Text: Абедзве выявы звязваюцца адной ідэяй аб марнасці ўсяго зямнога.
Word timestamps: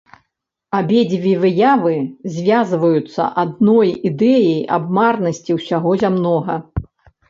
Абедзве 0.77 1.33
выявы 1.43 1.93
звязваюцца 2.39 3.29
адной 3.45 3.95
ідэяй 4.13 4.61
аб 4.81 4.93
марнасці 5.01 5.51
ўсяго 5.63 5.91
зямнога. 6.07 6.63